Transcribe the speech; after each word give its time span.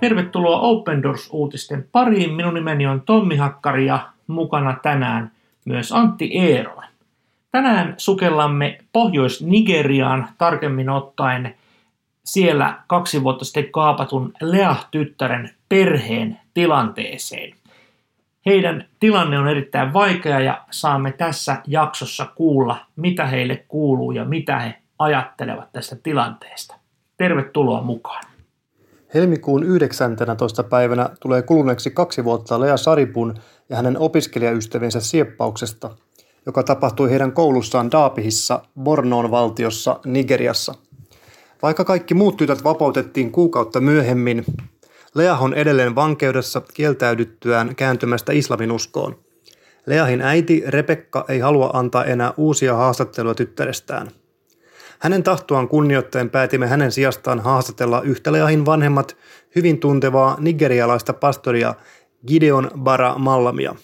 Tervetuloa 0.00 0.60
Open 0.60 1.02
Doors-uutisten 1.02 1.88
pariin. 1.92 2.32
Minun 2.32 2.54
nimeni 2.54 2.86
on 2.86 3.00
Tommi 3.00 3.36
Hakkari 3.36 3.86
ja 3.86 4.08
mukana 4.26 4.76
tänään 4.82 5.30
myös 5.64 5.92
Antti 5.92 6.30
Eerola. 6.38 6.84
Tänään 7.52 7.94
sukellamme 7.96 8.78
Pohjois-Nigeriaan, 8.92 10.28
tarkemmin 10.38 10.90
ottaen 10.90 11.54
siellä 12.24 12.74
kaksi 12.86 13.22
vuotta 13.22 13.44
sitten 13.44 13.72
kaapatun 13.72 14.32
Leah-tyttären 14.40 15.50
perheen 15.68 16.40
tilanteeseen. 16.54 17.54
Heidän 18.46 18.88
tilanne 19.00 19.38
on 19.38 19.48
erittäin 19.48 19.92
vaikea 19.92 20.40
ja 20.40 20.64
saamme 20.70 21.12
tässä 21.12 21.56
jaksossa 21.66 22.26
kuulla, 22.34 22.76
mitä 22.96 23.26
heille 23.26 23.64
kuuluu 23.68 24.12
ja 24.12 24.24
mitä 24.24 24.58
he 24.58 24.74
ajattelevat 24.98 25.72
tästä 25.72 25.96
tilanteesta. 26.02 26.74
Tervetuloa 27.16 27.82
mukaan. 27.82 28.29
Helmikuun 29.14 29.64
19. 29.64 30.62
päivänä 30.62 31.10
tulee 31.20 31.42
kuluneeksi 31.42 31.90
kaksi 31.90 32.24
vuotta 32.24 32.60
Lea 32.60 32.76
Saripun 32.76 33.34
ja 33.68 33.76
hänen 33.76 33.98
opiskelijaystäviensä 33.98 35.00
sieppauksesta, 35.00 35.90
joka 36.46 36.62
tapahtui 36.62 37.10
heidän 37.10 37.32
koulussaan 37.32 37.90
Daapihissa, 37.90 38.62
Bornoon 38.80 39.30
valtiossa, 39.30 40.00
Nigeriassa. 40.04 40.74
Vaikka 41.62 41.84
kaikki 41.84 42.14
muut 42.14 42.36
tytöt 42.36 42.64
vapautettiin 42.64 43.32
kuukautta 43.32 43.80
myöhemmin, 43.80 44.44
Lea 45.14 45.36
on 45.36 45.54
edelleen 45.54 45.94
vankeudessa 45.94 46.62
kieltäydyttyään 46.74 47.76
kääntymästä 47.76 48.32
islaminuskoon. 48.32 49.18
Leahin 49.86 50.22
äiti 50.22 50.62
Rebekka 50.66 51.24
ei 51.28 51.38
halua 51.38 51.70
antaa 51.72 52.04
enää 52.04 52.34
uusia 52.36 52.76
haastatteluja 52.76 53.34
tyttärestään– 53.34 54.10
hänen 55.00 55.22
tahtoaan 55.22 55.68
kunnioittaen 55.68 56.30
päätimme 56.30 56.66
hänen 56.66 56.92
sijastaan 56.92 57.40
haastatella 57.40 58.02
yhtäleahin 58.02 58.66
vanhemmat 58.66 59.16
hyvin 59.56 59.80
tuntevaa 59.80 60.36
nigerialaista 60.40 61.12
pastoria 61.12 61.74
Gideon 62.26 62.70
Bara 62.78 63.14
Mallamia. 63.18 63.74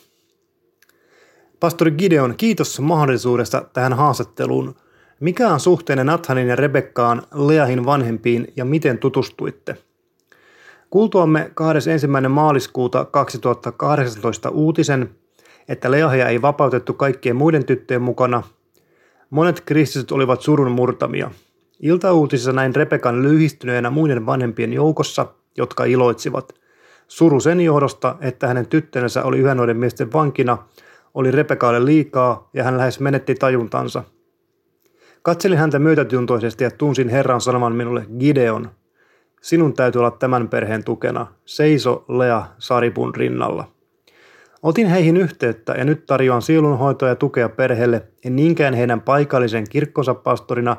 Pastori 1.60 1.90
Gideon, 1.90 2.34
kiitos 2.36 2.80
mahdollisuudesta 2.80 3.64
tähän 3.72 3.92
haastatteluun. 3.92 4.74
Mikä 5.20 5.48
on 5.48 5.60
suhteenne 5.60 6.04
Nathanin 6.04 6.48
ja 6.48 6.56
Rebekkaan 6.56 7.22
Leahin 7.34 7.86
vanhempiin 7.86 8.52
ja 8.56 8.64
miten 8.64 8.98
tutustuitte? 8.98 9.76
Kuultuamme 10.90 11.50
21. 11.54 12.06
maaliskuuta 12.28 13.04
2018 13.04 14.48
uutisen, 14.48 15.10
että 15.68 15.90
Leahia 15.90 16.28
ei 16.28 16.42
vapautettu 16.42 16.94
kaikkien 16.94 17.36
muiden 17.36 17.64
tyttöjen 17.64 18.02
mukana– 18.02 18.42
Monet 19.30 19.60
kristityt 19.60 20.12
olivat 20.12 20.40
surun 20.40 20.70
murtamia. 20.70 21.30
Iltauutisissa 21.80 22.52
näin 22.52 22.76
Repekan 22.76 23.22
lyhistyneenä 23.22 23.90
muiden 23.90 24.26
vanhempien 24.26 24.72
joukossa, 24.72 25.26
jotka 25.56 25.84
iloitsivat. 25.84 26.52
Suru 27.08 27.40
sen 27.40 27.60
johdosta, 27.60 28.16
että 28.20 28.46
hänen 28.46 28.66
tyttärensä 28.66 29.24
oli 29.24 29.38
yhä 29.38 29.54
noiden 29.54 29.76
miesten 29.76 30.12
vankina, 30.12 30.58
oli 31.14 31.30
Repekalle 31.30 31.84
liikaa 31.84 32.50
ja 32.54 32.64
hän 32.64 32.78
lähes 32.78 33.00
menetti 33.00 33.34
tajuntansa. 33.34 34.04
Katselin 35.22 35.58
häntä 35.58 35.78
myötätuntoisesti 35.78 36.64
ja 36.64 36.70
tunsin 36.70 37.08
Herran 37.08 37.40
sanoman 37.40 37.72
minulle, 37.72 38.06
Gideon, 38.18 38.70
sinun 39.42 39.74
täytyy 39.74 39.98
olla 39.98 40.10
tämän 40.10 40.48
perheen 40.48 40.84
tukena. 40.84 41.26
Seiso 41.44 42.04
Lea 42.08 42.46
Saripun 42.58 43.14
rinnalla. 43.14 43.75
Otin 44.66 44.86
heihin 44.86 45.16
yhteyttä 45.16 45.72
ja 45.72 45.84
nyt 45.84 46.06
tarjoan 46.06 46.42
sielunhoitoa 46.42 47.08
ja 47.08 47.14
tukea 47.14 47.48
perheelle, 47.48 48.02
en 48.24 48.36
niinkään 48.36 48.74
heidän 48.74 49.00
paikallisen 49.00 49.64
kirkkonsa 49.70 50.14
pastorina, 50.14 50.76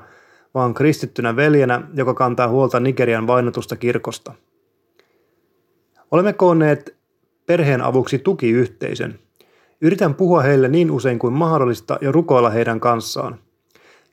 vaan 0.54 0.74
kristittynä 0.74 1.36
veljenä, 1.36 1.82
joka 1.94 2.14
kantaa 2.14 2.48
huolta 2.48 2.80
Nigerian 2.80 3.28
vainotusta 3.28 3.76
kirkosta. 3.76 4.34
Olemme 6.12 6.34
koonneet 6.34 6.96
perheen 7.46 7.82
avuksi 7.82 8.20
tukiyhteisön. 8.20 9.20
Yritän 9.82 10.16
puhua 10.16 10.42
heille 10.42 10.68
niin 10.68 10.92
usein 10.92 11.20
kuin 11.20 11.34
mahdollista 11.34 11.98
ja 12.02 12.12
rukoilla 12.12 12.50
heidän 12.50 12.80
kanssaan. 12.80 13.40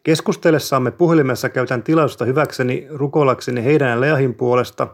Keskustellessamme 0.02 0.90
puhelimessa 0.90 1.48
käytän 1.48 1.82
tilausta 1.82 2.24
hyväkseni 2.24 2.86
rukoilakseni 2.90 3.64
heidän 3.64 3.90
ja 3.90 4.00
Leahin 4.00 4.34
puolesta, 4.34 4.88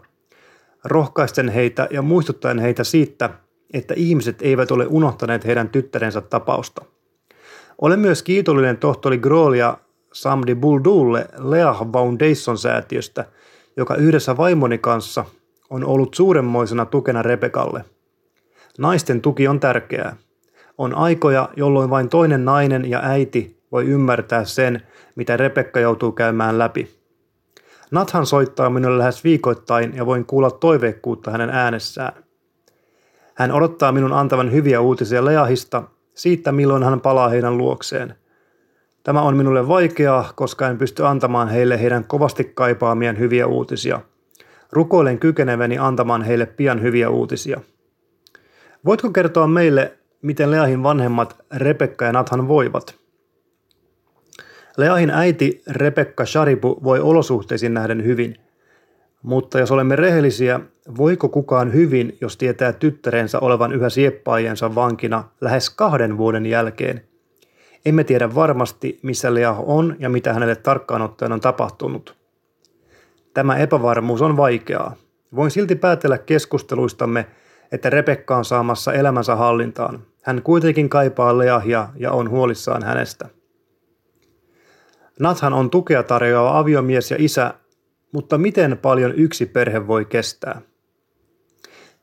rohkaisten 0.85 1.49
heitä 1.49 1.89
ja 1.91 2.03
muistuttaen 2.03 2.59
heitä 2.59 2.85
siitä, 2.85 3.31
että 3.73 3.95
ihmiset 3.97 4.43
eivät 4.43 4.71
ole 4.71 4.87
unohtaneet 4.87 5.45
heidän 5.45 5.69
tyttärensä 5.69 6.21
tapausta. 6.21 6.85
Olen 7.81 7.99
myös 7.99 8.23
kiitollinen 8.23 8.77
tohtori 8.77 9.19
Groolia 9.19 9.77
Samdi 10.13 10.55
Buldulle 10.55 11.27
Leah 11.39 11.79
Foundation-säätiöstä, 11.93 13.25
joka 13.77 13.95
yhdessä 13.95 14.37
vaimoni 14.37 14.79
kanssa 14.79 15.25
on 15.71 15.85
ollut 15.85 16.15
suuremmoisena 16.15 16.87
tukena 16.87 17.23
Rebekalle. 17.23 17.85
Naisten 18.79 19.21
tuki 19.21 19.49
on 19.49 19.61
tärkeää. 19.61 20.17
On 20.79 20.95
aikoja, 20.95 21.49
jolloin 21.57 21.91
vain 21.91 22.09
toinen 22.09 22.45
nainen 22.45 22.91
ja 22.91 23.01
äiti 23.03 23.61
voi 23.73 23.85
ymmärtää 23.87 24.45
sen, 24.45 24.83
mitä 25.17 25.37
Rebekka 25.37 25.81
joutuu 25.81 26.13
käymään 26.13 26.59
läpi. 26.59 27.01
Nathan 27.91 28.27
soittaa 28.27 28.71
minulle 28.71 28.99
lähes 28.99 29.25
viikoittain 29.25 29.97
ja 29.97 30.07
voin 30.07 30.27
kuulla 30.27 30.51
toiveikkuutta 30.51 31.31
hänen 31.31 31.51
äänessään. 31.51 32.13
Hän 33.35 33.53
odottaa 33.53 33.93
minun 33.93 34.13
antavan 34.13 34.53
hyviä 34.53 34.81
uutisia 34.81 35.25
Leahista, 35.25 35.83
siitä 36.15 36.53
milloin 36.53 36.83
hän 36.83 37.01
palaa 37.01 37.29
heidän 37.29 37.59
luokseen. 37.59 38.15
Tämä 39.03 39.23
on 39.23 39.37
minulle 39.37 39.69
vaikeaa, 39.69 40.33
koska 40.37 40.69
en 40.69 40.79
pysty 40.79 41.07
antamaan 41.07 41.49
heille 41.49 41.81
heidän 41.81 42.05
kovasti 42.05 42.45
kaipaamien 42.45 43.19
hyviä 43.19 43.47
uutisia. 43.47 44.01
Rukoilen 44.73 45.19
kykeneväni 45.19 45.79
antamaan 45.79 46.23
heille 46.23 46.47
pian 46.47 46.83
hyviä 46.83 47.11
uutisia. 47.11 47.61
Voitko 48.85 49.11
kertoa 49.11 49.47
meille, 49.47 49.99
miten 50.23 50.51
Leahin 50.51 50.83
vanhemmat 50.83 51.37
Rebekka 51.55 52.05
ja 52.05 52.13
Nathan 52.13 52.49
voivat? 52.49 52.95
Leahin 54.77 55.11
äiti 55.11 55.63
Rebekka 55.67 56.27
Sharibu 56.27 56.81
voi 56.85 57.01
olosuhteisiin 57.01 57.75
nähden 57.75 58.05
hyvin– 58.05 58.37
mutta 59.23 59.59
jos 59.59 59.71
olemme 59.71 59.97
rehellisiä, 59.97 60.61
voiko 60.97 61.29
kukaan 61.29 61.73
hyvin, 61.73 62.19
jos 62.21 62.37
tietää 62.37 62.73
tyttärensä 62.73 63.39
olevan 63.41 63.73
yhä 63.73 63.89
sieppaajiensa 63.89 64.75
vankina 64.75 65.25
lähes 65.41 65.71
kahden 65.71 66.19
vuoden 66.19 66.47
jälkeen? 66.47 67.05
Emme 67.85 68.05
tiedä 68.05 68.35
varmasti, 68.35 68.99
missä 69.03 69.35
Lea 69.35 69.53
on 69.53 69.97
ja 69.99 70.09
mitä 70.09 70.33
hänelle 70.33 70.57
tarkkaan 70.57 71.03
ottaen 71.03 71.33
on 71.33 71.41
tapahtunut. 71.41 72.17
Tämä 73.35 73.57
epävarmuus 73.57 74.23
on 74.23 74.37
vaikeaa. 74.37 74.97
Voin 75.37 75.51
silti 75.51 75.77
päätellä 75.77 76.19
keskusteluistamme, 76.19 77.27
että 77.73 77.91
Rebekka 77.91 78.37
on 78.37 78.45
saamassa 78.45 78.93
elämänsä 78.93 79.37
hallintaan. 79.37 80.03
Hän 80.23 80.43
kuitenkin 80.43 80.89
kaipaa 80.89 81.39
Leahia 81.39 81.89
ja 81.97 82.13
on 82.13 82.31
huolissaan 82.31 82.83
hänestä. 82.83 83.29
Nathan 85.21 85.53
on 85.53 85.71
tukea 85.71 86.03
tarjoava 86.03 86.59
aviomies 86.59 87.11
ja 87.11 87.17
isä, 87.21 87.55
mutta 88.13 88.39
miten 88.39 88.79
paljon 88.79 89.15
yksi 89.15 89.47
perhe 89.47 89.87
voi 89.87 90.05
kestää? 90.05 90.61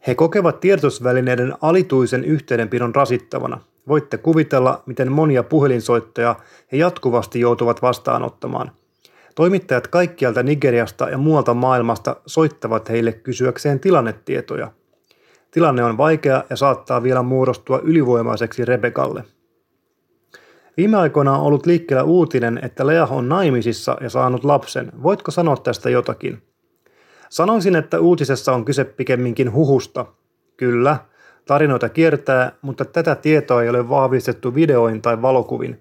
He 0.07 0.15
kokevat 0.15 0.59
tiedotusvälineiden 0.59 1.53
alituisen 1.61 2.23
yhteydenpidon 2.23 2.95
rasittavana. 2.95 3.59
Voitte 3.87 4.17
kuvitella, 4.17 4.83
miten 4.85 5.11
monia 5.11 5.43
puhelinsoittoja 5.43 6.35
he 6.71 6.77
jatkuvasti 6.77 7.39
joutuvat 7.39 7.81
vastaanottamaan. 7.81 8.71
Toimittajat 9.35 9.87
kaikkialta 9.87 10.43
Nigeriasta 10.43 11.09
ja 11.09 11.17
muualta 11.17 11.53
maailmasta 11.53 12.15
soittavat 12.25 12.89
heille 12.89 13.11
kysyäkseen 13.11 13.79
tilannetietoja. 13.79 14.71
Tilanne 15.51 15.83
on 15.83 15.97
vaikea 15.97 16.43
ja 16.49 16.55
saattaa 16.55 17.03
vielä 17.03 17.21
muodostua 17.21 17.79
ylivoimaiseksi 17.83 18.65
Rebekalle– 18.65 19.23
Viime 20.77 20.97
aikoina 20.97 21.37
on 21.37 21.43
ollut 21.43 21.65
liikkeellä 21.65 22.03
uutinen, 22.03 22.59
että 22.63 22.87
Lea 22.87 23.05
on 23.05 23.29
naimisissa 23.29 23.97
ja 24.01 24.09
saanut 24.09 24.43
lapsen. 24.43 24.91
Voitko 25.03 25.31
sanoa 25.31 25.57
tästä 25.57 25.89
jotakin? 25.89 26.41
Sanoisin, 27.29 27.75
että 27.75 27.99
uutisessa 27.99 28.53
on 28.53 28.65
kyse 28.65 28.83
pikemminkin 28.83 29.53
huhusta. 29.53 30.05
Kyllä, 30.57 30.97
tarinoita 31.45 31.89
kiertää, 31.89 32.51
mutta 32.61 32.85
tätä 32.85 33.15
tietoa 33.15 33.63
ei 33.63 33.69
ole 33.69 33.89
vahvistettu 33.89 34.55
videoin 34.55 35.01
tai 35.01 35.21
valokuvin. 35.21 35.79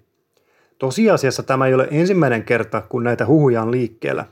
Tosiasiassa 0.79 1.43
tämä 1.43 1.67
ei 1.67 1.75
ole 1.75 1.89
ensimmäinen 1.91 2.45
kerta, 2.45 2.81
kun 2.81 3.05
näitä 3.05 3.27
huhuja 3.27 3.63
on 3.63 3.71
liikkeellä. 3.71 4.25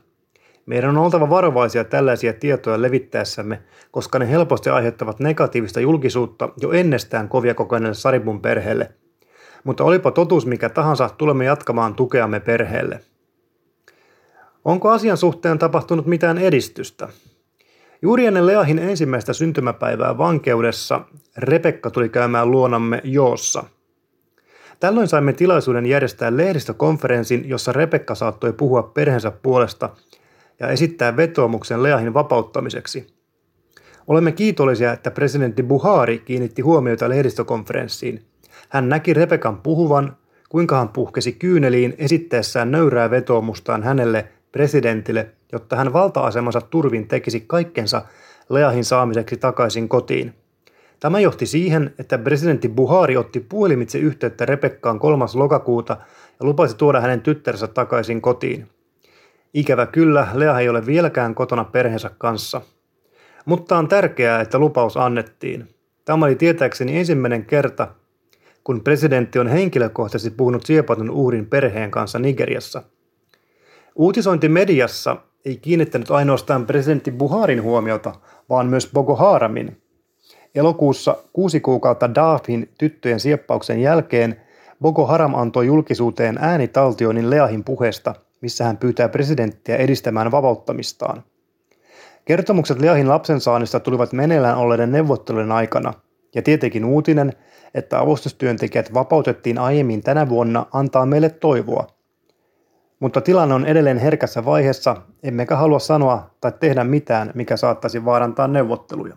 Meidän 0.67 0.90
on 0.90 1.05
oltava 1.05 1.31
varovaisia 1.31 1.84
tällaisia 1.84 2.32
tietoja 2.32 2.82
levittäessämme, 2.82 3.62
koska 3.90 4.19
ne 4.19 4.31
helposti 4.31 4.70
aiheuttavat 4.70 5.20
negatiivista 5.20 5.81
julkisuutta 5.81 6.49
jo 6.60 6.72
ennestään 6.72 7.28
kovia 7.28 7.55
kokeneelle 7.55 7.94
Saribun 7.94 8.40
perheelle– 8.40 8.93
mutta 9.64 9.84
olipa 9.84 10.11
totuus 10.11 10.46
mikä 10.46 10.69
tahansa, 10.69 11.08
tulemme 11.08 11.44
jatkamaan 11.44 11.94
tukeamme 11.94 12.40
perheelle. 12.40 13.00
Onko 14.64 14.90
asian 14.90 15.16
suhteen 15.16 15.58
tapahtunut 15.58 16.06
mitään 16.06 16.38
edistystä? 16.38 17.08
Juuri 18.02 18.26
ennen 18.26 18.46
Leahin 18.46 18.78
ensimmäistä 18.78 19.32
syntymäpäivää 19.32 20.19
vankeudessa 20.19 21.00
Rebekka 21.37 21.90
tuli 21.90 22.08
käymään 22.08 22.50
luonamme 22.50 23.00
Joossa. 23.05 23.64
Tällöin 24.81 25.08
saimme 25.08 25.32
tilaisuuden 25.32 25.87
järjestää 25.87 26.37
lehdistökonferenssin, 26.37 27.49
jossa 27.49 27.72
Rebekka 27.72 28.14
saattoi 28.14 28.52
puhua 28.52 28.82
perheensä 28.82 29.31
puolesta 29.31 29.90
ja 30.60 30.69
esittää 30.69 31.17
vetoomuksen 31.17 31.82
Leahin 31.82 32.14
vapauttamiseksi. 32.14 33.06
Olemme 34.06 34.32
kiitollisia, 34.32 34.93
että 34.93 35.10
presidentti 35.10 35.62
Buhari 35.62 36.19
kiinnitti 36.19 36.62
huomiota 36.62 37.08
lehdistökonferenssiin. 37.08 38.25
Hän 38.74 38.88
näki 38.88 39.14
Rebekan 39.14 39.56
puhuvan, 39.56 40.16
kuinka 40.48 40.78
hän 40.78 40.88
puhkesi 40.88 41.32
kyyneliin 41.32 41.94
esittäessään 41.98 42.70
nöyrää 42.70 43.10
vetoomustaan 43.10 43.82
hänelle, 43.82 44.28
presidentille, 44.52 45.30
jotta 45.52 45.76
hän 45.76 45.92
valta-asemansa 45.92 46.60
turvin 46.60 47.08
tekisi 47.08 47.44
kaikkensa 47.46 48.02
Leahin 48.48 48.84
saamiseksi 48.84 49.36
takaisin 49.36 49.88
kotiin. 49.88 50.34
Tämä 51.00 51.20
johti 51.20 51.46
siihen, 51.46 51.94
että 51.98 52.18
presidentti 52.18 52.68
Buhari 52.68 53.16
otti 53.16 53.40
puhelimitse 53.40 53.98
yhteyttä 53.98 54.46
Rebekkaan 54.46 54.98
3. 54.98 55.24
lokakuuta 55.34 55.96
ja 56.40 56.46
lupasi 56.46 56.76
tuoda 56.76 57.00
hänen 57.00 57.20
tyttärsä 57.20 57.66
takaisin 57.66 58.20
kotiin. 58.20 58.68
Ikävä 59.54 59.86
kyllä, 59.86 60.28
Lea 60.34 60.58
ei 60.58 60.68
ole 60.68 60.86
vieläkään 60.86 61.34
kotona 61.34 61.64
perheensä 61.64 62.10
kanssa. 62.18 62.60
Mutta 63.44 63.78
on 63.78 63.88
tärkeää, 63.88 64.40
että 64.40 64.58
lupaus 64.58 64.96
annettiin. 64.96 65.68
Tämä 66.04 66.26
oli 66.26 66.36
tietääkseni 66.36 66.98
ensimmäinen 66.98 67.44
kerta, 67.44 67.88
kun 68.64 68.81
presidentti 68.81 69.38
on 69.38 69.46
henkilökohtaisesti 69.46 70.37
puhunut 70.37 70.66
siepatun 70.66 71.11
uhrin 71.11 71.46
perheen 71.46 71.90
kanssa 71.90 72.19
Nigeriassa. 72.19 72.82
Uutisointi 73.96 74.49
mediassa 74.49 75.16
ei 75.44 75.56
kiinnittänyt 75.56 76.11
ainoastaan 76.11 76.66
presidentti 76.66 77.11
Buharin 77.11 77.62
huomiota, 77.62 78.12
vaan 78.49 78.66
myös 78.66 78.90
Boko 78.94 79.16
Haramin. 79.16 79.82
Elokuussa 80.55 81.16
kuusi 81.32 81.61
kuukautta 81.61 82.14
Daafin 82.14 82.70
tyttöjen 82.78 83.20
sieppauksen 83.20 83.81
jälkeen 83.81 84.40
Boko 84.81 85.06
Haram 85.06 85.34
antoi 85.34 85.67
julkisuuteen 85.67 86.38
äänitaltioinnin 86.40 87.31
Leahin 87.31 87.64
puheesta, 87.64 88.14
missä 88.40 88.64
hän 88.64 88.76
pyytää 88.76 89.08
presidenttiä 89.08 89.76
edistämään 89.76 90.31
vapauttamistaan. 90.31 91.22
Kertomukset 92.25 92.81
Leahin 92.81 93.08
lapsensaannista 93.08 93.81
tulivat 93.81 94.12
meneillään 94.12 94.58
olleiden 94.58 94.93
neuvottelujen 94.93 95.52
aikana, 95.52 95.94
ja 96.34 96.42
tietenkin 96.42 96.84
uutinen, 96.84 97.32
että 97.75 98.00
avustustyöntekijät 98.00 98.94
vapautettiin 98.94 99.58
aiemmin 99.58 100.02
tänä 100.02 100.28
vuonna, 100.28 100.66
antaa 100.72 101.06
meille 101.06 101.31
toivoa. 101.31 101.86
Mutta 103.00 103.20
tilanne 103.20 103.54
on 103.54 103.66
edelleen 103.66 103.98
herkässä 103.98 104.44
vaiheessa, 104.44 104.96
emmekä 105.22 105.56
halua 105.56 105.78
sanoa 105.78 106.31
tai 106.40 106.52
tehdä 106.60 106.84
mitään, 106.84 107.31
mikä 107.34 107.56
saattaisi 107.56 108.04
vaarantaa 108.04 108.48
neuvotteluja. 108.48 109.16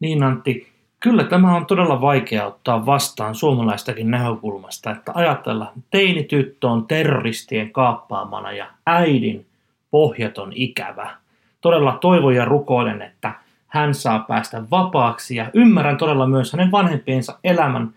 Niin 0.00 0.22
Antti, 0.22 0.68
kyllä 1.00 1.24
tämä 1.24 1.56
on 1.56 1.66
todella 1.66 2.00
vaikea 2.00 2.46
ottaa 2.46 2.86
vastaan 2.86 3.34
suomalaistakin 3.34 4.10
näkökulmasta, 4.10 4.90
että 4.90 5.12
ajatella, 5.14 5.72
teinityttö 5.90 6.68
on 6.68 6.86
terroristien 6.86 7.72
kaappaamana 7.72 8.52
ja 8.52 8.66
äidin 8.86 9.46
pohjaton 9.90 10.52
ikävä. 10.54 11.16
Todella 11.60 11.98
toivon 12.00 12.34
ja 12.34 12.44
rukoilen, 12.44 13.02
että 13.02 13.32
hän 13.74 13.94
saa 13.94 14.18
päästä 14.18 14.62
vapaaksi 14.70 15.36
ja 15.36 15.50
ymmärrän 15.54 15.96
todella 15.96 16.26
myös 16.26 16.52
hänen 16.52 16.70
vanhempiensa 16.70 17.38
elämän 17.44 17.94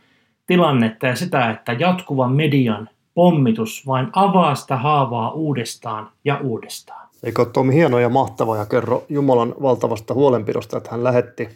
tilannetta 0.48 1.08
ja 1.08 1.16
sitä, 1.16 1.50
että 1.50 1.74
jatkuvan 1.74 2.32
median 2.32 2.90
pommitus 3.14 3.88
vain 3.88 4.08
avaa 4.14 4.56
sitä 4.56 4.78
haavaa 4.78 5.32
uudestaan 5.32 6.10
ja 6.26 6.40
uudestaan. 6.44 7.08
Eikö 7.24 7.42
ole 7.42 7.50
Tomi 7.54 7.74
hieno 7.74 8.00
ja 8.00 8.10
mahtava 8.10 8.58
ja 8.58 8.66
kerro 8.66 9.06
Jumalan 9.10 9.56
valtavasta 9.62 10.14
huolenpidosta, 10.14 10.78
että 10.78 10.92
hän 10.92 11.04
lähetti 11.04 11.50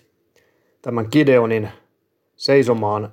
tämän 0.82 1.08
Gideonin 1.12 1.70
seisomaan 2.36 3.10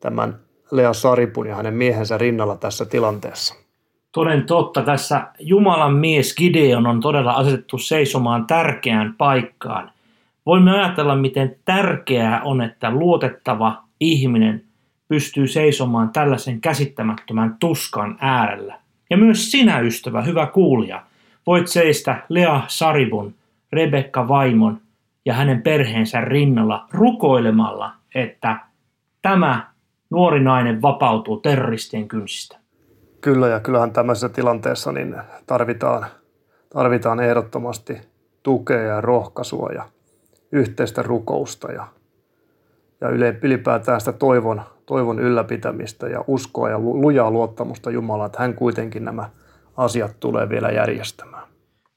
tämän 0.00 0.38
Lea 0.70 0.92
Saripun 0.92 1.46
ja 1.46 1.54
hänen 1.56 1.74
miehensä 1.74 2.18
rinnalla 2.18 2.56
tässä 2.56 2.84
tilanteessa. 2.84 3.54
Toden 4.12 4.46
totta, 4.46 4.82
tässä 4.82 5.26
Jumalan 5.38 5.94
mies 5.94 6.34
Gideon 6.34 6.86
on 6.86 7.00
todella 7.00 7.32
asetettu 7.32 7.78
seisomaan 7.78 8.46
tärkeään 8.46 9.14
paikkaan. 9.18 9.93
Voimme 10.46 10.70
ajatella, 10.70 11.16
miten 11.16 11.56
tärkeää 11.64 12.42
on, 12.42 12.62
että 12.62 12.90
luotettava 12.90 13.84
ihminen 14.00 14.64
pystyy 15.08 15.46
seisomaan 15.46 16.10
tällaisen 16.10 16.60
käsittämättömän 16.60 17.56
tuskan 17.60 18.16
äärellä. 18.20 18.78
Ja 19.10 19.16
myös 19.16 19.50
sinä, 19.50 19.80
ystävä, 19.80 20.22
hyvä 20.22 20.46
kuulija, 20.46 21.02
voit 21.46 21.68
seistä 21.68 22.22
Lea 22.28 22.60
Saribun, 22.66 23.34
Rebekka 23.72 24.28
vaimon 24.28 24.80
ja 25.24 25.34
hänen 25.34 25.62
perheensä 25.62 26.20
rinnalla 26.20 26.86
rukoilemalla, 26.90 27.92
että 28.14 28.56
tämä 29.22 29.72
nuori 30.10 30.40
nainen 30.40 30.82
vapautuu 30.82 31.36
terroristien 31.36 32.08
kynsistä. 32.08 32.58
Kyllä, 33.20 33.48
ja 33.48 33.60
kyllähän 33.60 33.92
tämmöisessä 33.92 34.28
tilanteessa 34.28 34.92
niin 34.92 35.16
tarvitaan, 35.46 36.06
tarvitaan 36.72 37.20
ehdottomasti 37.20 38.00
tukea 38.42 38.82
ja 38.82 39.00
rohkaisua 39.00 39.68
ja 39.74 39.84
yhteistä 40.54 41.02
rukousta 41.02 41.72
ja, 41.72 41.86
ja 43.00 43.08
ylipäätään 43.42 44.00
sitä 44.00 44.12
toivon, 44.12 44.62
toivon 44.86 45.18
ylläpitämistä 45.18 46.08
ja 46.08 46.24
uskoa 46.26 46.70
ja 46.70 46.78
lujaa 46.78 47.30
luottamusta 47.30 47.90
Jumalaan, 47.90 48.26
että 48.26 48.42
hän 48.42 48.54
kuitenkin 48.54 49.04
nämä 49.04 49.30
asiat 49.76 50.20
tulee 50.20 50.48
vielä 50.48 50.70
järjestämään. 50.70 51.48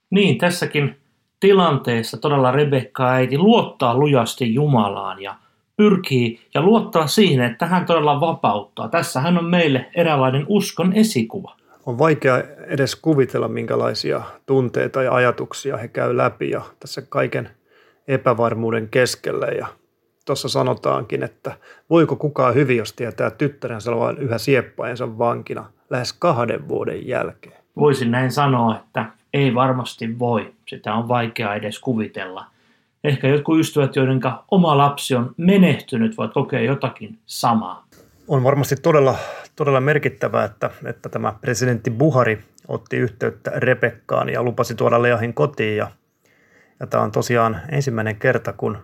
Niin, 0.09 0.37
tässäkin 0.37 0.95
tilanteessa 1.39 2.17
todella 2.17 2.51
Rebekka 2.51 3.11
äiti 3.11 3.37
luottaa 3.37 3.97
lujasti 3.97 4.53
Jumalaan 4.53 5.21
ja 5.21 5.35
pyrkii 5.77 6.39
ja 6.53 6.61
luottaa 6.61 7.07
siihen, 7.07 7.45
että 7.45 7.65
hän 7.65 7.85
todella 7.85 8.19
vapauttaa. 8.19 8.87
Tässä 8.87 9.21
hän 9.21 9.37
on 9.37 9.45
meille 9.45 9.85
eräänlainen 9.95 10.45
uskon 10.47 10.93
esikuva. 10.93 11.57
On 11.85 11.97
vaikea 11.97 12.43
edes 12.67 12.95
kuvitella, 12.95 13.47
minkälaisia 13.47 14.21
tunteita 14.45 15.03
ja 15.03 15.13
ajatuksia 15.13 15.77
he 15.77 15.87
käy 15.87 16.17
läpi 16.17 16.49
ja 16.49 16.61
tässä 16.79 17.01
kaiken 17.09 17.49
epävarmuuden 18.07 18.89
keskellä. 18.89 19.45
Ja 19.45 19.67
tuossa 20.25 20.49
sanotaankin, 20.49 21.23
että 21.23 21.57
voiko 21.89 22.15
kukaan 22.15 22.55
hyvin, 22.55 22.77
jos 22.77 22.93
tietää 22.93 23.31
tyttärensä 23.31 23.91
olevan 23.91 24.17
yhä 24.17 24.37
sieppaensa 24.37 25.17
vankina 25.17 25.65
lähes 25.89 26.13
kahden 26.13 26.67
vuoden 26.67 27.07
jälkeen. 27.07 27.57
Voisin 27.75 28.11
näin 28.11 28.31
sanoa, 28.31 28.75
että 28.75 29.05
ei 29.33 29.55
varmasti 29.55 30.19
voi. 30.19 30.53
Sitä 30.67 30.93
on 30.93 31.07
vaikea 31.07 31.55
edes 31.55 31.79
kuvitella. 31.79 32.45
Ehkä 33.03 33.27
jotkut 33.27 33.59
ystävät, 33.59 33.95
joiden 33.95 34.19
oma 34.51 34.77
lapsi 34.77 35.15
on 35.15 35.33
menehtynyt, 35.37 36.17
voivat 36.17 36.33
kokea 36.33 36.61
jotakin 36.61 37.17
samaa. 37.25 37.85
On 38.27 38.43
varmasti 38.43 38.75
todella, 38.75 39.15
todella 39.55 39.81
merkittävää, 39.81 40.45
että, 40.45 40.69
että 40.85 41.09
tämä 41.09 41.33
presidentti 41.41 41.91
Buhari 41.91 42.39
otti 42.67 42.97
yhteyttä 42.97 43.51
Rebekkaan 43.55 44.29
ja 44.29 44.43
lupasi 44.43 44.75
tuoda 44.75 45.01
Leahin 45.01 45.33
kotiin. 45.33 45.77
Ja, 45.77 45.87
ja 46.79 46.87
tämä 46.87 47.03
on 47.03 47.11
tosiaan 47.11 47.61
ensimmäinen 47.71 48.15
kerta, 48.15 48.53
kun 48.53 48.77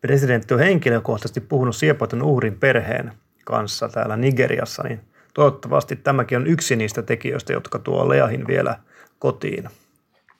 presidentti 0.00 0.54
on 0.54 0.60
henkilökohtaisesti 0.60 1.40
puhunut 1.40 1.76
siepatun 1.76 2.22
uhrin 2.22 2.58
perheen 2.58 3.12
kanssa 3.44 3.88
täällä 3.88 4.16
Nigeriassa, 4.16 4.82
niin 4.82 5.00
toivottavasti 5.34 5.96
tämäkin 5.96 6.38
on 6.38 6.46
yksi 6.46 6.76
niistä 6.76 7.02
tekijöistä, 7.02 7.52
jotka 7.52 7.78
tuo 7.78 8.08
Leahin 8.08 8.46
vielä 8.46 8.76
kotiin. 9.18 9.68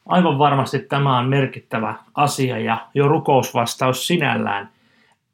Aivan 0.07 0.39
varmasti 0.39 0.79
tämä 0.79 1.19
on 1.19 1.29
merkittävä 1.29 1.95
asia 2.15 2.59
ja 2.59 2.87
jo 2.95 3.09
rukousvastaus 3.09 4.07
sinällään. 4.07 4.69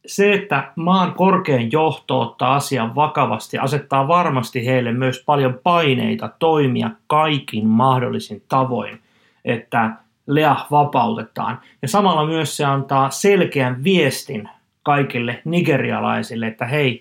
Se, 0.07 0.33
että 0.33 0.73
maan 0.77 1.15
korkein 1.15 1.73
johto 1.73 2.21
ottaa 2.21 2.55
asian 2.55 2.95
vakavasti, 2.95 3.59
asettaa 3.59 4.09
varmasti 4.09 4.67
heille 4.67 4.93
myös 4.93 5.23
paljon 5.27 5.61
paineita 5.63 6.31
toimia 6.39 6.91
kaikin 7.07 7.67
mahdollisin 7.67 8.43
tavoin, 8.49 9.01
että 9.45 9.91
Lea 10.29 10.57
vapautetaan. 10.71 11.61
Ja 11.83 11.89
samalla 11.89 12.27
myös 12.27 12.57
se 12.57 12.65
antaa 12.65 13.11
selkeän 13.11 13.85
viestin 13.85 14.49
kaikille 14.83 15.43
nigerialaisille, 15.45 16.47
että 16.47 16.65
hei, 16.67 17.01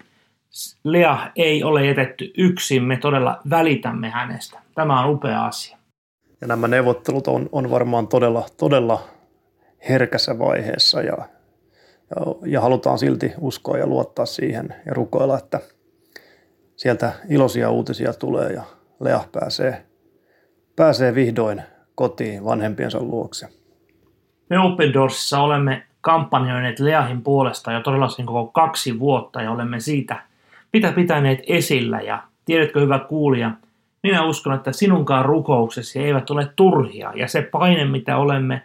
Lea 0.83 1.17
ei 1.35 1.63
ole 1.63 1.85
jätetty 1.85 2.33
yksin, 2.37 2.83
me 2.83 2.97
todella 2.97 3.39
välitämme 3.49 4.09
hänestä. 4.09 4.59
Tämä 4.75 5.03
on 5.03 5.09
upea 5.09 5.45
asia. 5.45 5.77
Ja 6.41 6.47
nämä 6.47 6.67
neuvottelut 6.67 7.27
on, 7.27 7.49
on 7.51 7.71
varmaan 7.71 8.07
todella, 8.07 8.45
todella 8.57 9.03
herkässä 9.89 10.39
vaiheessa 10.39 11.01
ja, 11.01 11.17
ja, 12.15 12.35
ja 12.45 12.61
halutaan 12.61 12.99
silti 12.99 13.33
uskoa 13.39 13.77
ja 13.77 13.87
luottaa 13.87 14.25
siihen 14.25 14.75
ja 14.85 14.93
rukoilla, 14.93 15.37
että 15.37 15.59
sieltä 16.75 17.13
iloisia 17.29 17.71
uutisia 17.71 18.13
tulee 18.13 18.53
ja 18.53 18.63
Lea 18.99 19.23
pääsee, 19.31 19.85
pääsee 20.75 21.15
vihdoin 21.15 21.61
kotiin 21.97 22.45
vanhempiensa 22.45 22.99
luokse. 23.01 23.47
Me 24.49 24.59
Open 24.59 24.93
Doorsissa 24.93 25.39
olemme 25.39 25.83
kampanjoineet 26.01 26.79
Leahin 26.79 27.21
puolesta 27.21 27.71
jo 27.71 27.79
todella 27.79 28.07
koko 28.25 28.47
kaksi 28.47 28.99
vuotta 28.99 29.41
ja 29.41 29.51
olemme 29.51 29.79
siitä 29.79 30.21
pitää 30.71 30.91
pitäneet 30.91 31.39
esillä. 31.47 32.01
Ja 32.01 32.23
tiedätkö 32.45 32.79
hyvä 32.79 32.99
kuulija, 32.99 33.51
minä 34.03 34.25
uskon, 34.25 34.53
että 34.53 34.71
sinunkaan 34.71 35.25
rukouksesi 35.25 35.99
eivät 35.99 36.29
ole 36.29 36.49
turhia. 36.55 37.11
Ja 37.15 37.27
se 37.27 37.41
paine, 37.41 37.85
mitä 37.85 38.17
olemme 38.17 38.61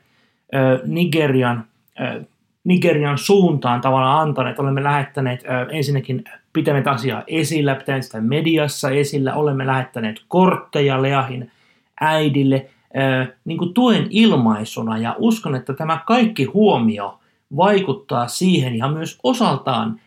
ö, 0.55 0.81
Nigerian, 0.87 1.65
ö, 2.01 2.25
Nigerian 2.65 3.19
suuntaan 3.19 3.81
tavallaan 3.81 4.29
antaneet, 4.29 4.59
olemme 4.59 4.83
lähettäneet 4.83 5.45
ö, 5.45 5.47
ensinnäkin 5.71 6.25
pitäneet 6.53 6.87
asiaa 6.87 7.23
esillä, 7.27 7.75
pitäneet 7.75 8.05
sitä 8.05 8.21
mediassa 8.21 8.91
esillä, 8.91 9.35
olemme 9.35 9.67
lähettäneet 9.67 10.17
kortteja 10.29 11.03
Leahin 11.03 11.51
äidille, 12.01 12.67
niin 13.45 13.59
kuin 13.59 13.75
tuen 13.75 14.07
ilmaisuna 14.11 14.99
ja 14.99 15.17
uskon, 15.19 15.55
että 15.55 15.75
tämä 15.75 16.01
kaikki 16.07 16.45
huomio 16.45 17.19
vaikuttaa 17.57 18.29
siihen 18.29 18.79
ja 18.79 18.89
myös 18.89 19.19
osaltaan 19.23 20.01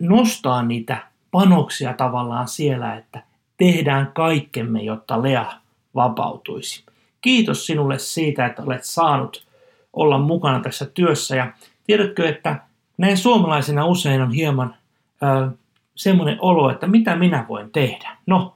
nostaa 0.00 0.62
niitä 0.62 0.98
panoksia 1.30 1.92
tavallaan 1.92 2.48
siellä, 2.48 2.94
että 2.94 3.22
tehdään 3.56 4.10
kaikkemme, 4.14 4.82
jotta 4.82 5.22
Lea 5.22 5.52
vapautuisi. 5.94 6.84
Kiitos 7.20 7.66
sinulle 7.66 7.98
siitä, 7.98 8.46
että 8.46 8.62
olet 8.62 8.84
saanut 8.84 9.46
olla 9.92 10.18
mukana 10.18 10.60
tässä 10.60 10.86
työssä 10.86 11.36
ja 11.36 11.52
tiedätkö, 11.86 12.28
että 12.28 12.60
näin 12.98 13.16
suomalaisena 13.16 13.86
usein 13.86 14.22
on 14.22 14.30
hieman 14.30 14.74
ö, 15.22 15.50
semmoinen 15.94 16.38
olo, 16.40 16.70
että 16.70 16.86
mitä 16.86 17.16
minä 17.16 17.44
voin 17.48 17.70
tehdä. 17.70 18.16
No, 18.26 18.55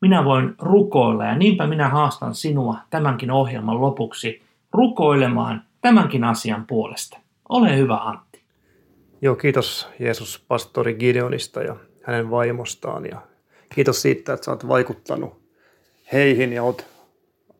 minä 0.00 0.24
voin 0.24 0.54
rukoilla 0.58 1.24
ja 1.24 1.36
niinpä 1.36 1.66
minä 1.66 1.88
haastan 1.88 2.34
sinua 2.34 2.76
tämänkin 2.90 3.30
ohjelman 3.30 3.80
lopuksi 3.80 4.42
rukoilemaan 4.72 5.62
tämänkin 5.80 6.24
asian 6.24 6.66
puolesta. 6.66 7.18
Ole 7.48 7.76
hyvä 7.76 7.96
Antti. 7.96 8.42
Joo, 9.22 9.34
kiitos 9.34 9.88
Jeesus 9.98 10.44
pastori 10.48 10.94
Gideonista 10.94 11.62
ja 11.62 11.76
hänen 12.02 12.30
vaimostaan 12.30 13.06
ja 13.06 13.20
kiitos 13.74 14.02
siitä, 14.02 14.32
että 14.32 14.50
oot 14.50 14.68
vaikuttanut 14.68 15.42
heihin 16.12 16.52
ja 16.52 16.62
oot 16.62 16.86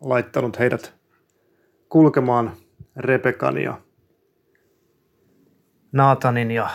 laittanut 0.01 0.59
heidät 0.59 0.95
kulkemaan 1.89 2.53
Rebekan 2.97 3.59
ja 3.59 3.79
Naatanin 5.93 6.51
ja 6.51 6.69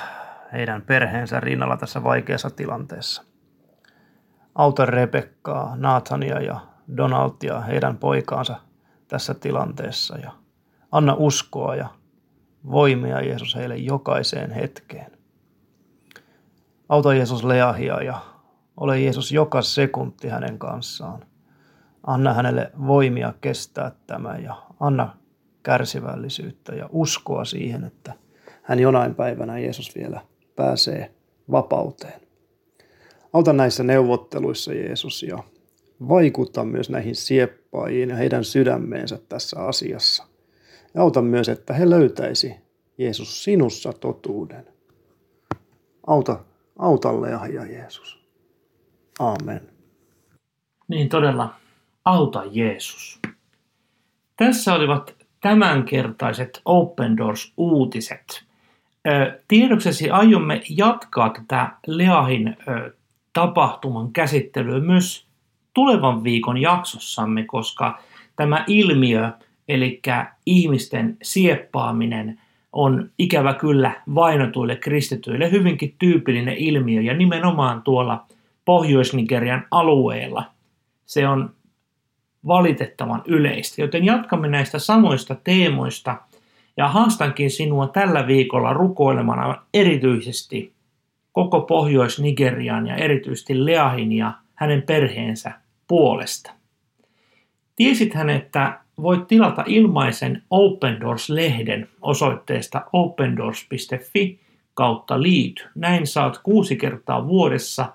heidän 0.54 0.82
perheensä 0.82 1.40
rinnalla 1.40 1.78
tässä 1.78 2.04
vaikeassa 2.04 2.50
tilanteessa. 2.50 3.24
Auta 4.56 4.86
Rebekkaa, 4.86 5.76
Nathania 5.76 6.42
ja 6.42 6.60
Donaldia 6.98 7.60
heidän 7.62 7.98
poikaansa 7.98 8.56
tässä 9.08 9.34
tilanteessa 9.34 10.18
ja 10.18 10.32
anna 10.92 11.16
uskoa 11.18 11.76
ja 11.76 11.88
voimia 12.72 13.22
Jeesus 13.22 13.56
heille 13.56 13.78
jokaiseen 13.78 14.52
hetkeen. 14.52 15.12
Auta 16.90 17.14
Jeesus 17.14 17.44
Leahia 17.44 18.04
ja 18.04 18.20
ole 18.78 19.00
Jeesus 19.00 19.32
joka 19.32 19.62
sekunti 19.62 20.28
hänen 20.28 20.60
kanssaan. 20.60 21.20
Anna 22.04 22.34
hänelle 22.34 22.72
voimia 22.88 23.34
kestää 23.42 23.92
tämä 24.08 24.38
ja 24.38 24.64
anna 24.80 25.16
kärsivällisyyttä 25.64 26.76
ja 26.76 26.90
uskoa 26.92 27.46
siihen, 27.46 27.84
että 27.84 28.14
hän 28.64 28.80
jonain 28.80 29.16
päivänä 29.16 29.60
Jeesus 29.60 29.96
vielä 29.96 30.22
pääsee 30.56 31.14
vapauteen. 31.52 32.22
Auta 33.34 33.54
näissä 33.54 33.84
neuvotteluissa 33.84 34.74
Jeesus 34.74 35.24
ja 35.24 35.38
vaikuta 36.10 36.64
myös 36.64 36.90
näihin 36.90 37.16
sieppaajiin 37.16 38.10
ja 38.10 38.16
heidän 38.16 38.44
sydämeensä 38.44 39.20
tässä 39.30 39.60
asiassa. 39.66 40.28
Ja 40.94 41.02
auta 41.02 41.22
myös, 41.22 41.50
että 41.50 41.74
he 41.74 41.90
löytäisi 41.90 42.56
Jeesus 42.98 43.44
sinussa 43.44 43.94
totuuden. 43.94 44.68
Auta, 46.08 46.40
auta 46.80 47.22
Leahia 47.22 47.66
Jeesus. 47.66 48.24
Amen. 49.20 49.62
Niin 50.88 51.10
todella, 51.10 51.56
auta 52.06 52.44
Jeesus. 52.52 53.20
Tässä 54.38 54.74
olivat 54.74 55.16
tämänkertaiset 55.42 56.62
Open 56.66 57.18
Doors-uutiset. 57.18 58.44
Tiedoksesi 59.48 60.10
aiomme 60.10 60.62
jatkaa 60.70 61.30
tätä 61.30 61.72
Leahin 61.88 62.58
tapahtuman 63.34 64.12
käsittelyä 64.12 64.80
myös 64.80 65.28
tulevan 65.74 66.24
viikon 66.24 66.58
jaksossamme, 66.58 67.44
koska 67.44 68.00
tämä 68.36 68.64
ilmiö, 68.68 69.32
eli 69.68 70.02
ihmisten 70.46 71.18
sieppaaminen, 71.24 72.40
on 72.74 73.10
ikävä 73.20 73.54
kyllä 73.54 74.02
vainotuille 74.16 74.76
kristityille 74.76 75.52
hyvinkin 75.52 75.96
tyypillinen 76.00 76.58
ilmiö 76.58 77.02
ja 77.02 77.14
nimenomaan 77.14 77.82
tuolla 77.82 78.26
Pohjois-Nigerian 78.66 79.68
alueella 79.72 80.46
se 81.06 81.28
on 81.28 81.54
valitettavan 82.48 83.22
yleistä. 83.26 83.82
Joten 83.82 84.06
jatkamme 84.06 84.48
näistä 84.48 84.80
samoista 84.80 85.36
teemoista 85.36 86.18
ja 86.78 86.88
haastankin 86.88 87.52
sinua 87.52 87.88
tällä 87.88 88.28
viikolla 88.28 88.74
rukoilemaan 88.74 89.62
erityisesti 89.74 90.73
koko 91.34 91.62
Pohjois-Nigerian 91.62 92.88
ja 92.88 92.96
erityisesti 92.96 93.66
Leahin 93.66 94.12
ja 94.12 94.34
hänen 94.56 94.82
perheensä 94.82 95.52
puolesta. 95.88 96.52
Tiesithän, 97.76 98.30
että 98.30 98.80
voit 99.02 99.28
tilata 99.28 99.64
ilmaisen 99.68 100.44
Open 100.50 101.02
Doors-lehden 101.02 101.90
osoitteesta 102.02 102.82
opendoors.fi 102.94 104.40
kautta 104.74 105.22
liity. 105.22 105.64
Näin 105.76 106.08
saat 106.08 106.38
kuusi 106.44 106.76
kertaa 106.76 107.28
vuodessa 107.28 107.86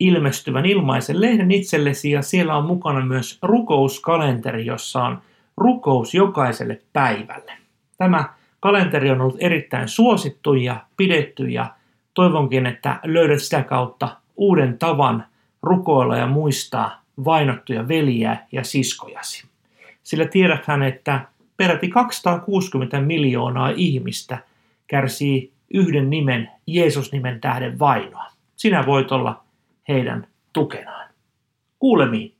ilmestyvän 0.00 0.66
ilmaisen 0.66 1.20
lehden 1.20 1.50
itsellesi 1.50 2.10
ja 2.10 2.22
siellä 2.22 2.56
on 2.56 2.64
mukana 2.64 3.06
myös 3.06 3.38
rukouskalenteri, 3.42 4.66
jossa 4.66 5.02
on 5.02 5.18
rukous 5.56 6.14
jokaiselle 6.14 6.80
päivälle. 6.92 7.52
Tämä 7.98 8.24
kalenteri 8.60 9.10
on 9.10 9.20
ollut 9.20 9.36
erittäin 9.40 9.88
suosittu 9.88 10.54
ja 10.54 10.76
pidetty 10.96 11.48
ja 11.48 11.77
toivonkin, 12.18 12.66
että 12.66 13.00
löydät 13.04 13.42
sitä 13.42 13.62
kautta 13.62 14.16
uuden 14.36 14.78
tavan 14.78 15.24
rukoilla 15.62 16.16
ja 16.16 16.26
muistaa 16.26 17.02
vainottuja 17.24 17.88
veliä 17.88 18.36
ja 18.52 18.64
siskojasi. 18.64 19.44
Sillä 20.02 20.26
tiedäthän, 20.26 20.82
että 20.82 21.20
peräti 21.56 21.88
260 21.88 23.00
miljoonaa 23.00 23.72
ihmistä 23.76 24.38
kärsii 24.86 25.52
yhden 25.74 26.10
nimen, 26.10 26.50
Jeesus-nimen 26.66 27.40
tähden 27.40 27.78
vainoa. 27.78 28.24
Sinä 28.56 28.86
voit 28.86 29.12
olla 29.12 29.42
heidän 29.88 30.26
tukenaan. 30.52 31.08
Kuulemiin. 31.78 32.34